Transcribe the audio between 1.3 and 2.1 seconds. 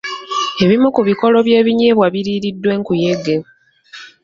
by'ebinyeebwa